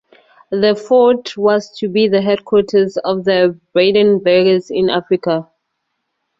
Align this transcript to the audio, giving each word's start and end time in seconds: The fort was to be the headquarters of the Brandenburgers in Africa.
The 0.49 0.73
fort 0.73 1.37
was 1.37 1.77
to 1.77 1.87
be 1.87 2.07
the 2.07 2.23
headquarters 2.23 2.97
of 3.05 3.23
the 3.23 3.55
Brandenburgers 3.75 4.71
in 4.71 4.89
Africa. 4.89 5.47